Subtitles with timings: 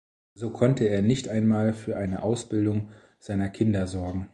[0.33, 4.29] So konnte er nicht einmal für eine Ausbildung seiner Kinder sorgen.